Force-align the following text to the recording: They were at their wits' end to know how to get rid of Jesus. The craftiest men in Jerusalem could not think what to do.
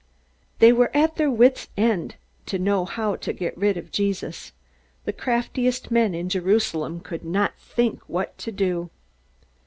They 0.57 0.73
were 0.73 0.89
at 0.97 1.17
their 1.17 1.29
wits' 1.29 1.67
end 1.77 2.15
to 2.47 2.57
know 2.57 2.85
how 2.85 3.17
to 3.17 3.31
get 3.33 3.55
rid 3.55 3.77
of 3.77 3.91
Jesus. 3.91 4.51
The 5.05 5.13
craftiest 5.13 5.91
men 5.91 6.15
in 6.15 6.27
Jerusalem 6.27 7.01
could 7.01 7.23
not 7.23 7.53
think 7.59 8.01
what 8.09 8.35
to 8.39 8.51
do. 8.51 8.89